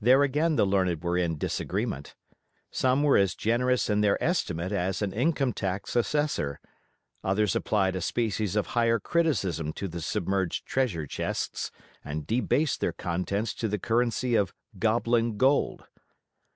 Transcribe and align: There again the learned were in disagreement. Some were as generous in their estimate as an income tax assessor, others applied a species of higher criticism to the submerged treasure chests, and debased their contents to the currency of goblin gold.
There 0.00 0.24
again 0.24 0.56
the 0.56 0.66
learned 0.66 1.04
were 1.04 1.16
in 1.16 1.38
disagreement. 1.38 2.16
Some 2.72 3.04
were 3.04 3.16
as 3.16 3.36
generous 3.36 3.88
in 3.88 4.00
their 4.00 4.20
estimate 4.20 4.72
as 4.72 5.00
an 5.00 5.12
income 5.12 5.52
tax 5.52 5.94
assessor, 5.94 6.58
others 7.22 7.54
applied 7.54 7.94
a 7.94 8.00
species 8.00 8.56
of 8.56 8.66
higher 8.74 8.98
criticism 8.98 9.72
to 9.74 9.86
the 9.86 10.00
submerged 10.00 10.66
treasure 10.66 11.06
chests, 11.06 11.70
and 12.04 12.26
debased 12.26 12.80
their 12.80 12.92
contents 12.92 13.54
to 13.54 13.68
the 13.68 13.78
currency 13.78 14.34
of 14.34 14.52
goblin 14.76 15.36
gold. 15.36 15.84